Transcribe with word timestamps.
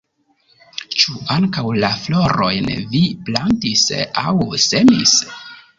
Ĉu 1.01 1.13
ankaŭ 1.35 1.65
la 1.85 1.91
florojn 2.07 2.73
vi 2.95 3.05
plantis 3.29 3.87
aŭ 4.27 4.39
semis? 4.69 5.19